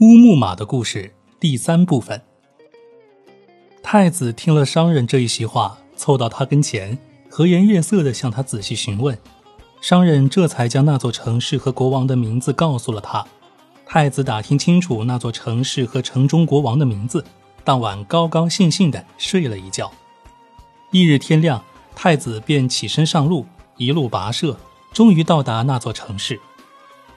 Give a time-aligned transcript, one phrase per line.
[0.00, 2.22] 乌木马的故事第三部分。
[3.82, 6.96] 太子听了商人这一席话，凑到他跟前，
[7.28, 9.18] 和颜悦色地向他仔细询问。
[9.82, 13.22] 商人这才将那座城市和国王的名字告诉了他。
[13.84, 17.22] 太子打听清楚那座城市和城中国王的名字，
[17.62, 19.92] 当晚高高兴兴地睡了一觉。
[20.92, 21.62] 翌日天亮，
[21.94, 23.44] 太子便起身上路，
[23.76, 24.58] 一路跋涉，
[24.94, 26.40] 终于到达那座城市。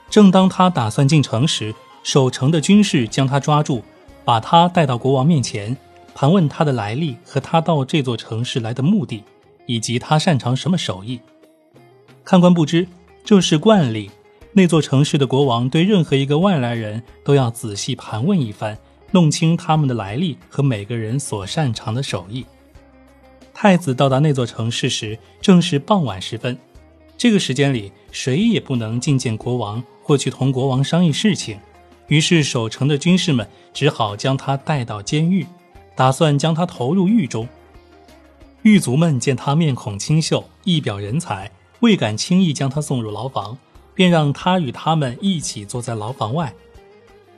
[0.10, 1.74] 正当他打算进城时，
[2.04, 3.82] 守城的军士将他抓住，
[4.26, 5.76] 把他带到国王面前，
[6.14, 9.24] 盘问他的来历和他到这座城市来的目的，
[9.66, 11.20] 以及他擅长什么手艺。
[12.26, 12.86] 看官不知，
[13.24, 14.12] 这是惯例。
[14.52, 18.78] 那座城市的国王对任何一个外来人都要仔细盘问一番，
[19.12, 22.46] 弄清他们的来历和每个人所擅长的手艺。
[23.54, 26.58] 太子到达那座城市时，正是傍晚时分。
[27.18, 31.58] 这个时间里，谁也不能觐见国王或去同国王商议事情。
[32.08, 35.48] 于是，守城的军士们只好将他带到监狱，
[35.96, 37.48] 打算将他投入狱中。
[38.62, 43.58] 狱卒们见他面孔清秀，一表人才，未敢轻易将他送入牢房，
[43.94, 46.54] 便让他与他们一起坐在牢房外。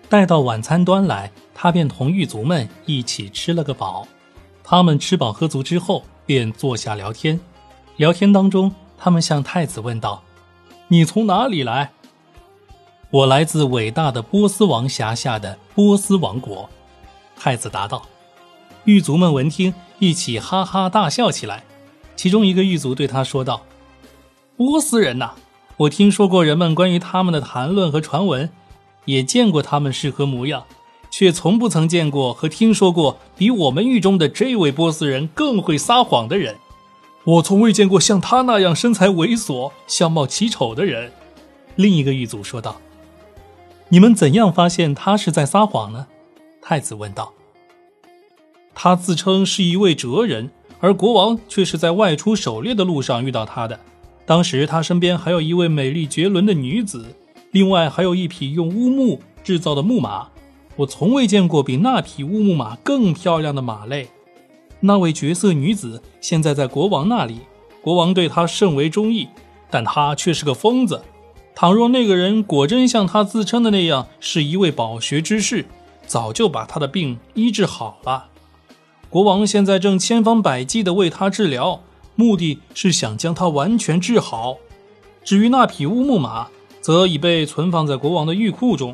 [0.08, 4.08] 待到晚餐端来，他便同狱卒们一起吃了个饱。
[4.64, 7.40] 他们吃饱喝足之后，便坐下聊天。
[7.98, 10.24] 聊天当中，他们向太子问道
[10.90, 11.92] ：“你从哪里来？”
[13.16, 16.70] 我来自伟大的波斯王辖下的波斯王国，
[17.38, 18.06] 太子答道。
[18.84, 21.64] 狱卒们闻听，一起哈哈大笑起来。
[22.18, 23.62] 其中一个狱卒对他说道
[24.58, 25.32] ：“波斯人呐，
[25.78, 28.50] 我听说过人们关于他们的谈论和传闻，
[29.06, 30.66] 也见过他们是何模样，
[31.10, 36.58] 却从不曾见过和听说过比我们狱中的这位波斯人更会撒谎的人。
[37.24, 41.14] 我从未见过像他那样身材猥琐、相貌奇丑的人。”
[41.78, 42.76] 另一个狱卒说道。
[43.90, 46.08] 你们怎样发现他是在撒谎呢？
[46.60, 47.32] 太子问道。
[48.74, 53.80] 他自称是一位哲人，而国王却是在外出狩猎的路上遇到他的。
[54.26, 57.16] 当时他身边还有一位美丽绝伦的女子，
[57.52, 60.30] 另外还有一匹用乌木制造的木马。
[60.78, 64.10] 我从未见过比那匹乌木马更漂亮的马类。
[64.80, 67.42] 那位绝色女子现在在国王那里，
[67.82, 69.28] 国王对她甚为中意，
[69.70, 71.02] 但她却是个疯子。
[71.56, 75.66] 倘若那个人果真像他自称的那样是一位饱学之士，
[76.06, 78.26] 早就把他的病医治好了。
[79.10, 81.82] 国王现在正千方百计地为他治疗，
[82.16, 84.58] 目的是想将他完全治好。
[85.24, 86.48] 至于那匹乌木马，
[86.82, 88.94] 则已被存放在国王的玉库中。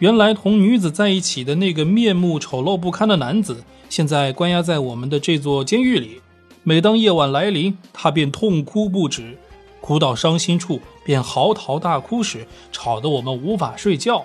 [0.00, 6.20] 原来同女子在一起的那个面目丑陋不堪的男子，现在关押在我们的这座监狱里。
[6.64, 9.38] 每当夜晚来临，他便痛哭不止。
[9.82, 14.24] 哭到伤心处，便嚎啕大哭时，吵得我们无法睡觉。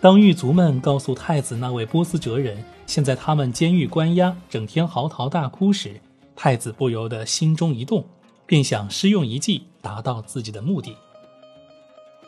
[0.00, 6.00] 当狱卒们告诉太子那位波斯哲人，现在他们监狱关押，整天嚎啕大哭时，
[6.36, 8.04] 太子不由得心中一动，
[8.46, 10.94] 便想施用一计，达到自己的目的。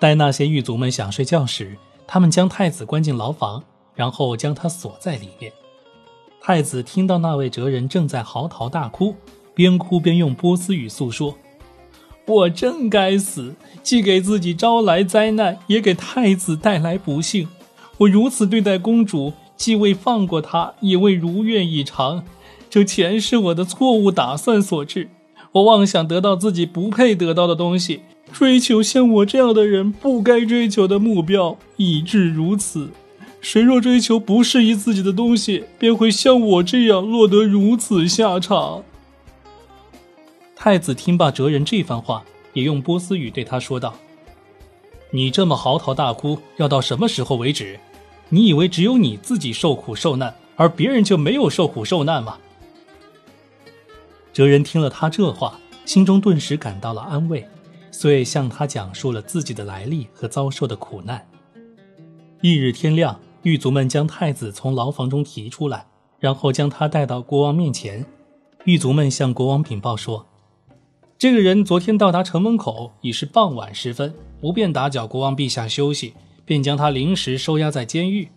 [0.00, 1.76] 待那些狱卒们想睡觉时，
[2.06, 3.62] 他们将太子关进牢房，
[3.94, 5.52] 然后将他锁在里面。
[6.40, 9.14] 太子听到那位哲人正在嚎啕大哭，
[9.54, 11.36] 边哭边用波斯语诉说。
[12.26, 17.48] 我真该死，既给自己招来灾难，也给太子带来不幸。
[17.98, 22.24] 我如此对待公主，既未放过她，也未如愿以偿。
[22.70, 25.08] 这全是我的错误打算所致。
[25.52, 28.00] 我妄想得到自己不配得到的东西，
[28.32, 32.90] 追求像我这样的人不该追求的目标，以致如此。
[33.40, 38.84] 谁若追求不适宜自己的东西，便会像我这样落得如此下场。
[40.64, 43.96] 太子听罢哲人这番话，也用波斯语对他说道
[45.10, 47.80] ：“你这么嚎啕大哭，要到什么时候为止？
[48.28, 52.38] 你以为只有你自己受苦受难，而别人就没有受苦受难吗？”
[54.32, 57.44] 哲人听了他这话，心中顿时感到了安慰，
[57.90, 61.26] 遂向他讲述了自己的来历和遭受的苦难。
[62.40, 65.88] 翌日天亮，狱卒们将太子从牢房中提出来，
[66.20, 68.06] 然后将他带到国王面前。
[68.62, 70.24] 狱卒们向国王禀报说。
[71.22, 76.14] 这个人昨天到达城门口已是傍晚时分，不便打搅国王陛下休息，
[76.44, 78.28] 便将他临时收押在监狱。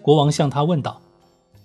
[0.00, 1.02] 国王向他问道：“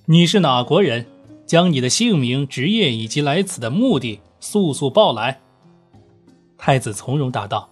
[0.08, 1.06] 你是哪国人？
[1.46, 5.42] 将你的姓名、职业以及来此的目的速速报来。”
[6.58, 7.70] 太子从容答道：“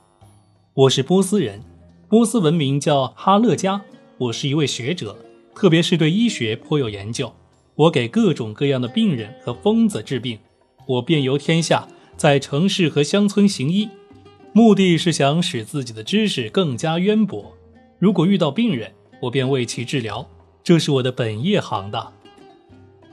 [0.75, 1.59] 我是波斯人，
[2.07, 3.81] 波斯文明叫哈勒加。
[4.19, 5.17] 我是一位学者，
[5.55, 7.33] 特别是对医学颇有研究。
[7.73, 10.37] 我给各种各样的病人和疯子治病。
[10.85, 13.89] 我遍游天下。”在城市和乡村行医，
[14.53, 17.53] 目的是想使自己的知识更加渊博。
[17.99, 20.27] 如果遇到病人，我便为其治疗，
[20.63, 22.13] 这是我的本业行当。”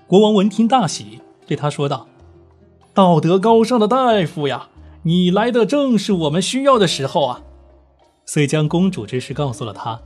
[0.07, 2.09] 国王闻听大喜，对他说道
[2.93, 4.69] ：“道德高尚的大夫呀，
[5.05, 7.43] 你来的正是我们需要的时候啊！”
[8.27, 10.01] 遂将公主之事告诉了他，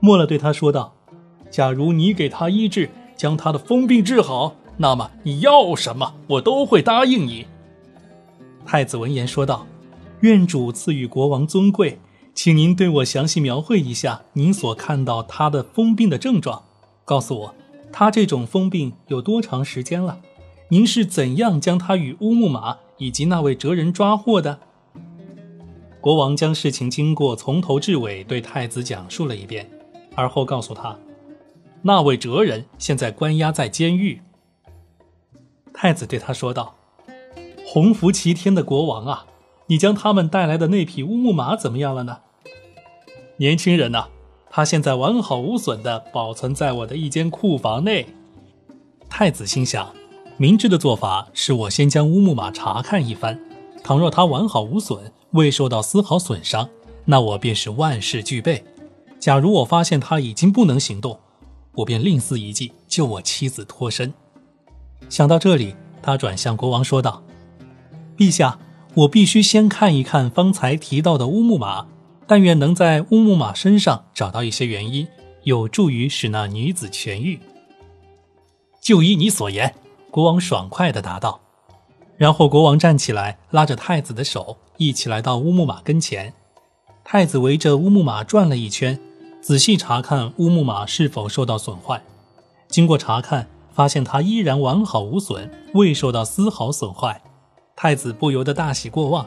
[0.00, 0.94] 末了对他说道
[1.50, 7.46] ：“假如你给他医治，将他的疯病治好，那么你要什么，我都会答应你。”
[8.64, 9.66] 太子闻言说道
[10.20, 11.98] ：“愿主赐予国王尊贵，
[12.34, 16.62] 请您对我详细描绘一下您所看到他的疯病的症状，
[17.04, 17.54] 告诉我
[17.92, 20.20] 他这种疯病有多长时间了？
[20.68, 24.60] 您是怎样将他与乌木马以及那位哲人抓获的？”
[26.00, 29.68] 国王将事情经过从头至尾对太子讲述了一遍，
[30.14, 30.96] 而后告诉他，
[31.82, 34.22] 那位哲人现在关押在监狱。
[35.74, 36.74] 太子对他说道
[37.72, 39.26] ：“鸿福齐天的国王啊，
[39.68, 42.18] 你将他们带来的那匹乌木马怎么样了呢？”
[43.38, 44.06] 年轻人呐，
[44.50, 48.08] 他现在完好无损地保存在我的一间库房内。
[49.08, 49.94] 太子心想，
[50.36, 53.38] 明智的做法是我先将乌木马查看一番，
[53.84, 55.12] 倘若它完好无损。
[55.30, 56.68] 未受到丝毫损伤，
[57.04, 58.64] 那我便是万事俱备。
[59.20, 61.20] 假如我发现他已经不能行动，
[61.76, 64.12] 我便另施一计救我妻子脱身。
[65.08, 67.22] 想到这里，他转向国王说道
[68.20, 68.58] ：“陛下，
[68.92, 71.86] 我必须先看一看方才提到的乌木马，
[72.26, 75.08] 但愿能在乌木马身上找到一些原因，
[75.44, 77.40] 有助于使那女子痊愈。”
[78.78, 79.74] 就依你所言，
[80.10, 81.40] 国王爽快地答道。
[82.18, 86.34] 然后国王站起来，拉着太子的手，一起来到乌木马跟前。
[87.02, 89.00] 太子围着乌木马转了一圈，
[89.40, 92.02] 仔细查看乌木马是否受到损坏。
[92.68, 97.22] 经过查看，发现它依然完好无损，未受到丝毫损坏。
[97.82, 99.26] 太子不由得大喜过望，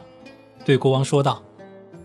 [0.64, 1.42] 对国王说道：“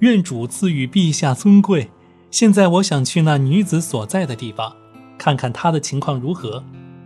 [0.02, 1.92] 愿主赐予陛下尊贵。
[2.32, 4.76] 现在我想去那女子所在的地方，
[5.16, 6.64] 看看她的情况如何。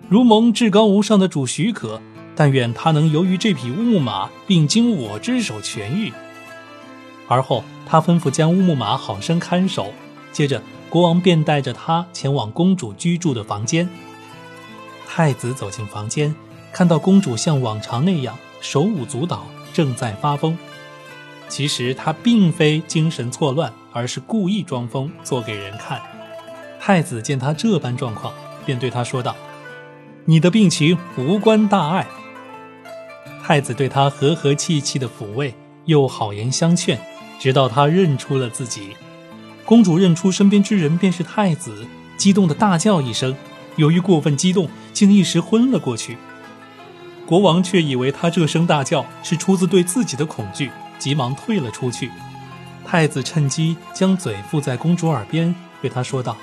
[0.08, 2.02] 如蒙至高无上的主许可。”
[2.34, 6.14] 但愿她能由于这匹乌木马，并经我之手痊愈。
[7.28, 9.94] 而后，他吩咐将乌木马好生看守。
[10.32, 13.90] 接着，国王便带着他前往公主居住的房间。
[15.06, 16.34] 太子走进房间，
[16.72, 20.58] 看到公主像往常那样手舞足蹈，正在发疯。
[21.50, 26.02] 其实她并非精神错乱，而是故意装疯做给人看。
[26.80, 28.34] 太子见她这般状况，
[28.66, 29.36] 便对她说道
[30.24, 32.08] ：“你的病情无关大碍。”
[33.44, 36.98] 太子对他和和气气的抚慰，又好言相劝，
[37.38, 38.96] 直到他认出了自己。
[39.66, 43.36] 公主认出身边之人便是太子，激动的大叫一声，
[43.76, 46.18] 由于过分激动，竟一时昏了过去。
[47.34, 50.70] 国王却以为他这声大叫是出自对自己的恐惧，
[51.00, 52.12] 急忙退了出去。
[52.86, 56.38] 太子趁机将嘴附在公主耳边，对她说道：“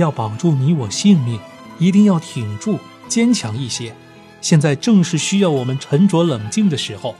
[0.00, 1.38] 要保住你我性命，
[1.78, 3.94] 一定要挺住，坚强一些。”
[4.40, 7.14] 现在正是需要我们沉着冷静的时候，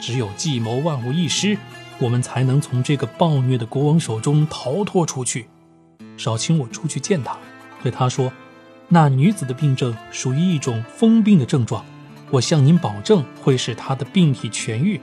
[0.00, 1.58] 只有计谋万无一失，
[1.98, 5.46] 我们才能从这个暴虐的国王手中逃脱出去。
[6.16, 7.36] 少请我出去见他，
[7.82, 8.32] 对他说
[8.88, 11.84] ：“那女子的病症属于一种疯病的症状，
[12.34, 15.00] 我向您保证会使他的病体痊愈。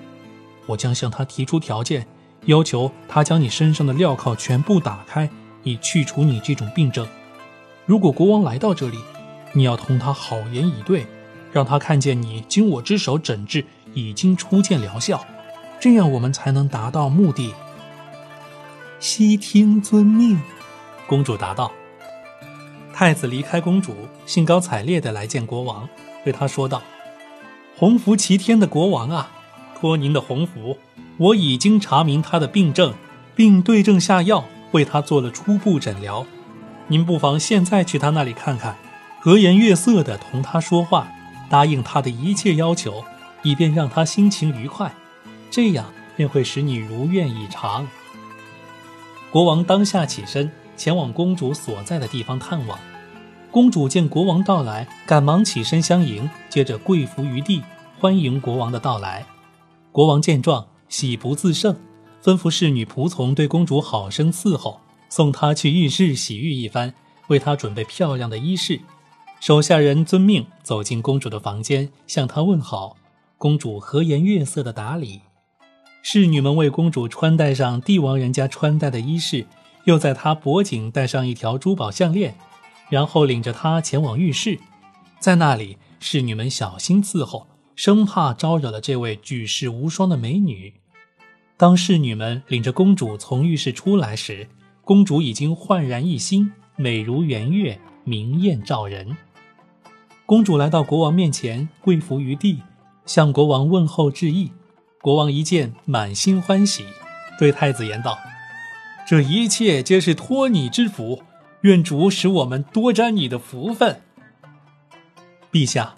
[0.66, 2.06] 我将向他提出条件，
[2.46, 5.30] 要求他将你身上的镣铐全部打开，
[5.64, 7.08] 以去除你这种病症。
[7.86, 8.98] 如果国王来到这里，
[9.54, 11.06] 你要同他好言以对。”
[11.54, 15.26] 让他看见你经我之手诊治已经初见疗效，
[15.82, 17.54] 这样我们才能达到目的。
[19.02, 20.40] 悉听遵命，
[21.06, 21.70] 公主答道。
[22.94, 23.94] 太子离开公主，
[24.26, 25.90] 兴高采烈地来见国王，
[26.24, 26.82] 对他说道
[27.82, 29.32] ：“洪福齐天的国王啊，
[29.74, 30.78] 托您的洪福，
[31.18, 32.94] 我已经查明他的病症，
[33.36, 36.24] 并对症下药，为他做了初步诊疗。
[36.90, 38.78] 您不妨现在去他那里看看，
[39.20, 41.08] 和颜悦色地同他说话。”
[41.50, 43.04] 答应他的一切要求，
[43.42, 44.94] 以便让他心情愉快，
[45.50, 47.88] 这样便会使你如愿以偿。
[49.32, 52.78] 国王当下起身，前往公主所在的地方探望。
[53.52, 57.62] 公主见国王到来，赶忙起身相迎，接着跪伏于地，
[58.00, 59.26] 欢迎国王的到来。
[59.92, 61.76] 国王见状，喜不自胜，
[62.24, 64.80] 吩咐侍女仆从对公主好生伺候，
[65.10, 66.94] 送她去浴室洗浴一番，
[67.28, 68.80] 为她准备漂亮的衣饰。
[69.42, 72.96] 手下人遵命走进公主的房间，向她问好。
[73.38, 75.24] 公主和颜悦色地答礼。
[76.02, 79.46] 侍女们为公主穿戴上帝王人家穿戴的衣饰，
[79.84, 82.36] 又在她脖颈戴上一条珠宝项链，
[82.92, 84.60] 然后领着她前往浴室。
[85.20, 90.76] 在那里，侍女们小心伺候，生怕招惹了这位举世无双的美女。
[91.58, 94.48] 当侍女们领着公主从浴室出来时，
[94.84, 96.52] 公主已经焕然一新。
[96.76, 99.16] 美如圆月，明艳照人。
[100.26, 102.62] 公主来到国王面前，跪伏于地，
[103.06, 104.52] 向国王问候致意。
[105.00, 106.86] 国王一见，满心欢喜，
[107.38, 108.18] 对太子言道
[109.08, 111.22] ：“这一切皆是托你之福，
[111.62, 114.02] 愿主使我们多沾你的福分。”
[115.52, 115.96] 陛下，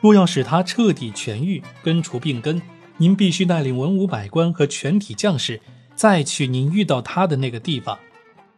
[0.00, 2.60] 若要使他彻底痊愈、根除病根，
[2.98, 5.60] 您必须带领文武百官和全体将士，
[5.94, 7.98] 再去您遇到他的那个地方，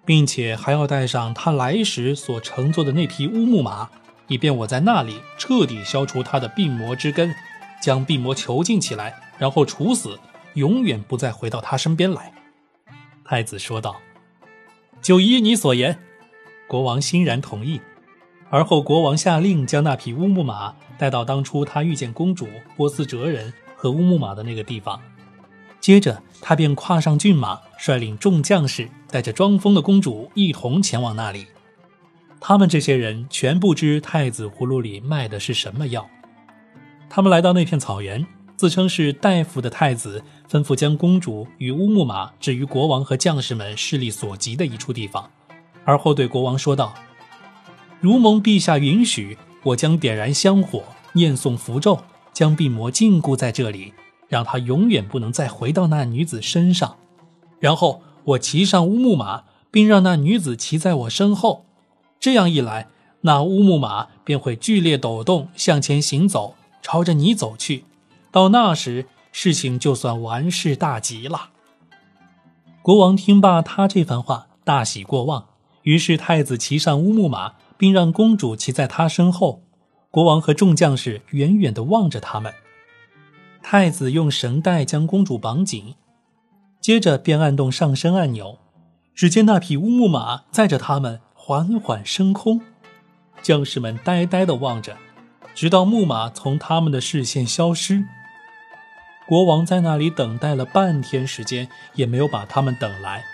[0.05, 3.89] 并且还要带上他来时所乘坐的那匹乌木马，
[4.27, 7.35] 以便我在那里彻底消除他的病魔之根，
[7.81, 10.19] 将病魔囚禁起来，然后处死，
[10.55, 12.33] 永远不再回到他身边来。
[13.25, 14.01] 太子说道
[15.01, 15.99] ：“就依你所言。”
[16.73, 17.79] 国王欣然同意。
[18.49, 22.49] 而后，国王下令将那匹乌木马带到当初他遇见公主
[22.79, 24.99] 波斯哲人和乌木马的那个地方。
[25.81, 31.45] 接着，他便跨上骏马，率领众将士，带着装疯的公主一同前往那里。
[32.41, 36.09] 他们这些人全不知太子葫芦里卖的是什么药。
[37.11, 38.26] 他们来到那片草原，
[38.57, 45.31] 自称是大夫的太子吩咐将公主与乌木马置于国王和将士们势力所及的一处地方，
[45.85, 46.95] 而后对国王说道。
[48.01, 52.01] 如蒙陛下允许，我将点燃香火，念诵符咒，
[52.33, 53.95] 将病魔禁锢在这里，
[54.29, 56.97] 让他永远不能再回到那女子身上。
[57.61, 61.65] 然后我骑上乌木马，并让那女子骑在我身后。
[62.19, 62.89] 这样一来，
[63.21, 67.85] 那乌木马便会剧烈抖动，向前行走，朝着你走去。
[68.33, 71.51] 到那时，事情就算完事大吉了。
[72.83, 75.47] 国王听罢他这番话，大喜过望。
[75.83, 77.55] 于是太子骑上乌木马。
[77.83, 79.65] 并让公主骑在他身后，
[80.09, 82.55] 国王和众将士远远地望着他们。
[83.61, 85.97] 太子用绳带将公主绑紧，
[86.81, 88.61] 接着便按动上升按钮。
[89.17, 92.61] 只见那匹乌木马载着他们缓缓升空，
[93.43, 94.97] 将士们呆呆地望着，
[95.53, 98.05] 直到木马从他们的视线消失。
[99.27, 103.25] 国王在那里等待了半天时间，也没有把他们等来，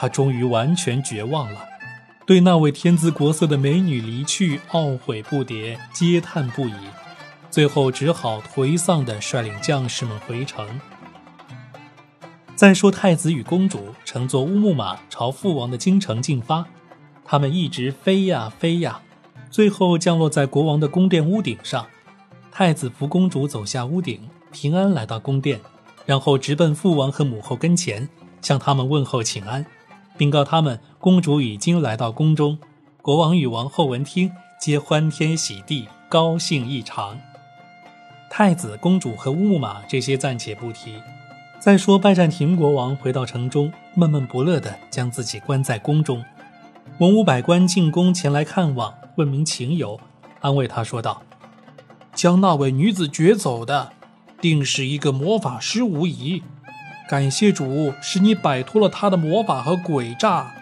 [0.00, 1.66] 他终于完全绝望了。
[2.24, 6.74] 对那位天姿国色的美女离去懊悔不迭，嗟叹不已，
[7.50, 10.64] 最后只好颓丧地率领将士们回城。
[12.54, 16.64] 再说太子与公主乘坐乌木马朝父王的京城进发，
[17.24, 19.00] 他们一直飞呀飞呀，
[19.50, 21.84] 最后降落在国王的宫殿屋顶上。
[22.52, 25.60] 太子扶公主走下屋顶，平安来到宫殿，
[26.06, 28.08] 然后直奔父王和母后跟前，
[28.42, 29.66] 向他们问候请安。
[30.18, 32.58] 禀告他们，公主已经来到宫中。
[33.00, 37.16] 国王与王后闻听，皆欢天喜地，高兴异常。
[38.28, 40.94] 太子、公主和乌木马这些暂且不提。
[41.60, 46.24] 再说拜占庭国王回到城中，闷闷不乐地将自己关在宫中。
[46.98, 50.00] 文武百官进宫前来看望，问明情由，
[50.40, 51.22] 安慰他说道
[52.12, 53.92] ：“将那位女子掘走的，
[54.40, 56.42] 定是一个魔法师无疑。”
[57.08, 60.54] 感谢主，使你摆脱了他的魔法和诡诈。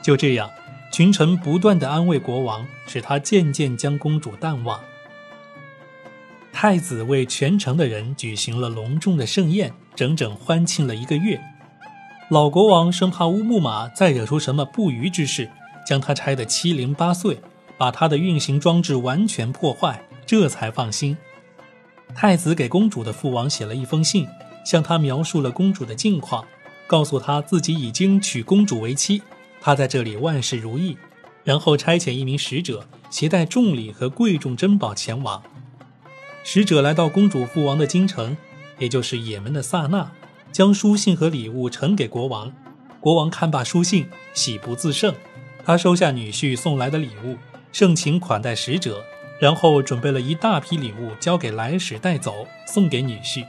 [0.00, 0.50] 就这样，
[0.90, 4.80] 群臣不断的安慰国王，使他渐渐将公主淡忘。
[6.52, 11.38] 太子为全城的人举行了隆重的盛宴，整整欢庆了一个月。
[12.30, 15.50] 老国王生怕乌木马再惹出什么不愉之事，
[15.86, 17.38] 将他拆得七零八碎，
[17.76, 21.14] 把他的运行装置完全破坏，这才放心。
[22.14, 24.26] 太子给公主的父王写了一封信。
[24.64, 26.44] 向他描述了公主的近况，
[26.86, 29.22] 告诉他自己已经娶公主为妻，
[29.60, 30.96] 他在这里万事如意。
[31.44, 35.42] 然后差遣一名使者携带重礼和贵重珍宝前往。
[36.44, 38.36] 使者来到公主父王的京城，
[38.78, 40.12] 也就是也门的萨那，
[40.52, 42.52] 将书信和礼物呈给国王。
[43.00, 45.12] 国王看罢书信，喜不自胜。
[45.64, 47.36] 他收下女婿送来的礼物，
[47.72, 49.04] 盛情款待使者，
[49.40, 53.44] 然后准备了一大批礼物交给来使带走，送给女婿。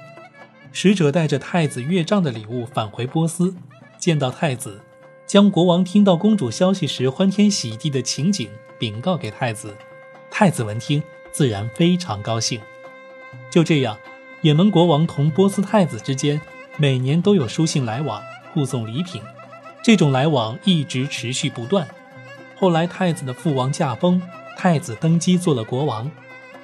[0.75, 3.55] 使者带着太子岳丈的礼物返回波斯，
[3.99, 4.81] 见到太子，
[5.27, 8.49] 将国王听到公主消息时欢天喜地的情景
[8.79, 9.77] 禀告给太子。
[10.31, 11.01] 太子闻听，
[11.31, 12.59] 自然非常高兴。
[13.51, 13.95] 就这样，
[14.41, 16.41] 也门国王同波斯太子之间
[16.77, 18.19] 每年都有书信来往，
[18.51, 19.21] 互送礼品。
[19.83, 21.87] 这种来往一直持续不断。
[22.55, 24.19] 后来，太子的父王驾崩，
[24.57, 26.09] 太子登基做了国王。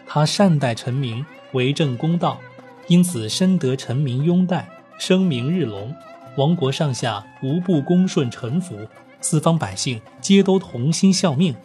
[0.08, 2.42] 他善待臣民，为政公道。
[2.90, 4.68] 因此深得臣民拥戴，
[4.98, 5.96] 声名日隆，
[6.38, 8.76] 王国上下无不恭顺臣服，
[9.22, 11.56] 四方百姓皆都同心效命，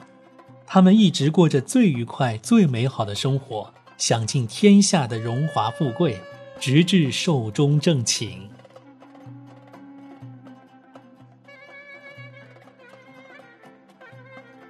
[0.66, 6.20] 他们一直过着最愉快、最美好的生活，享尽天下的荣华富贵，
[6.60, 8.50] 直至寿终正寝。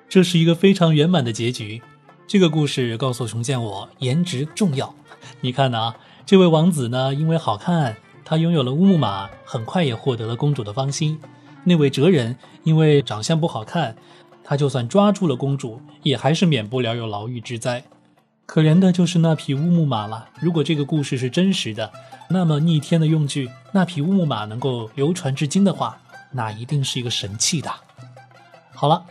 [0.09, 1.83] 这是一个非常圆满的结局。
[2.29, 4.95] 这个故事告诉熊建我，颜值重要。
[5.41, 5.93] 你看呢？
[6.27, 11.21] 这位王子呢，因为好看，他拥有了乌木马，很快也获得了公主的芳心。
[11.65, 13.95] 那位哲人因为长相不好看，
[14.43, 17.85] 他就算抓住了公主，也还是免不了有牢狱之灾。
[18.47, 20.29] 可怜的就是那匹乌木马了。
[20.41, 21.93] 如果这个故事是真实的，
[22.31, 25.99] 那么逆天的用具那匹乌木马能够流传至今的话，
[26.33, 27.71] 那一定是一个神器的。
[28.73, 29.05] 好了。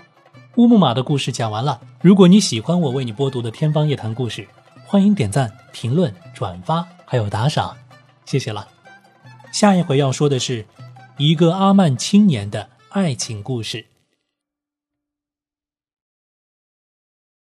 [0.58, 1.82] 乌木马的故事讲完了。
[2.00, 4.48] 如果你喜欢我为你播读的天方夜谭故事，
[4.94, 7.76] 欢迎点赞、评论、转发，还有打赏，
[8.26, 8.68] 谢谢了。
[9.52, 10.68] 下一回要说的是
[11.18, 13.88] 一个阿曼青年的爱情故事。